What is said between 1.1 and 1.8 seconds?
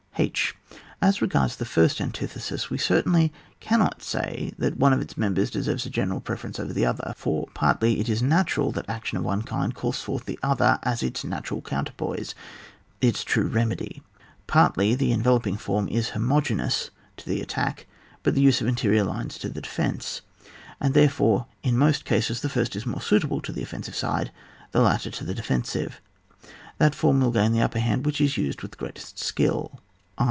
regards the